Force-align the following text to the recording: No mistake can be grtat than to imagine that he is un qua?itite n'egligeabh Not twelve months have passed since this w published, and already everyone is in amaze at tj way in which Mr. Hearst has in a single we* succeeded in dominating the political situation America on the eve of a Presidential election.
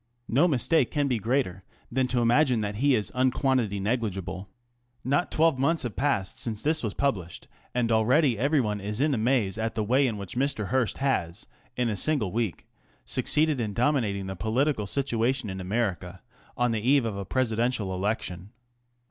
No 0.27 0.47
mistake 0.47 0.89
can 0.89 1.07
be 1.07 1.19
grtat 1.19 1.61
than 1.91 2.07
to 2.07 2.21
imagine 2.21 2.61
that 2.61 2.77
he 2.77 2.95
is 2.95 3.11
un 3.13 3.29
qua?itite 3.29 3.79
n'egligeabh 3.79 4.47
Not 5.03 5.29
twelve 5.29 5.59
months 5.59 5.83
have 5.83 5.95
passed 5.95 6.39
since 6.39 6.63
this 6.63 6.81
w 6.81 6.95
published, 6.97 7.47
and 7.75 7.91
already 7.91 8.35
everyone 8.35 8.81
is 8.81 8.99
in 8.99 9.13
amaze 9.13 9.59
at 9.59 9.75
tj 9.75 9.85
way 9.85 10.07
in 10.07 10.17
which 10.17 10.35
Mr. 10.35 10.69
Hearst 10.69 10.97
has 10.97 11.45
in 11.77 11.87
a 11.87 11.95
single 11.95 12.31
we* 12.31 12.55
succeeded 13.05 13.59
in 13.59 13.75
dominating 13.75 14.25
the 14.25 14.35
political 14.35 14.87
situation 14.87 15.51
America 15.61 16.23
on 16.57 16.71
the 16.71 16.81
eve 16.81 17.05
of 17.05 17.15
a 17.15 17.23
Presidential 17.23 17.93
election. 17.93 18.49